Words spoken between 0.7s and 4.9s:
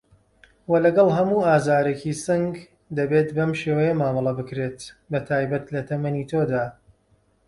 لەگەڵ هەموو ئازارێکی سنگ دەبێت بەم شێوەیە مامەڵه بکرێت